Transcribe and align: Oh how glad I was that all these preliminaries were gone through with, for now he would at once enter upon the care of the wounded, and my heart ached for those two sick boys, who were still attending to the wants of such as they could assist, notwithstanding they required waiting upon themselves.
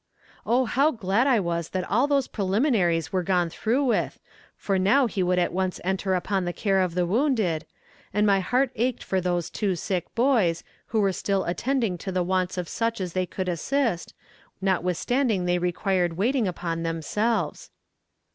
Oh 0.47 0.65
how 0.65 0.89
glad 0.89 1.27
I 1.27 1.39
was 1.39 1.69
that 1.69 1.87
all 1.87 2.07
these 2.07 2.27
preliminaries 2.27 3.13
were 3.13 3.21
gone 3.21 3.51
through 3.51 3.83
with, 3.85 4.19
for 4.57 4.79
now 4.79 5.05
he 5.05 5.21
would 5.21 5.37
at 5.37 5.53
once 5.53 5.79
enter 5.83 6.15
upon 6.15 6.43
the 6.43 6.53
care 6.53 6.81
of 6.81 6.95
the 6.95 7.05
wounded, 7.05 7.67
and 8.11 8.25
my 8.25 8.39
heart 8.39 8.71
ached 8.75 9.03
for 9.03 9.21
those 9.21 9.51
two 9.51 9.75
sick 9.75 10.15
boys, 10.15 10.63
who 10.87 11.01
were 11.01 11.13
still 11.13 11.43
attending 11.45 11.99
to 11.99 12.11
the 12.11 12.23
wants 12.23 12.57
of 12.57 12.67
such 12.67 12.99
as 12.99 13.13
they 13.13 13.27
could 13.27 13.47
assist, 13.47 14.15
notwithstanding 14.59 15.45
they 15.45 15.59
required 15.59 16.13
waiting 16.17 16.47
upon 16.47 16.81
themselves. 16.81 17.69